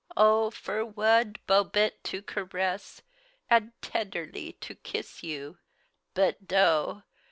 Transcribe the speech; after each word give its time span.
Oh! 0.17 0.49
for 0.49 0.83
wud 0.83 1.37
bobedt 1.45 2.03
to 2.05 2.23
caress 2.23 3.03
Add 3.51 3.71
tederly 3.83 4.59
to 4.61 4.73
kiss 4.73 5.21
you; 5.21 5.59
Budt 6.15 6.47
do! 6.47 7.03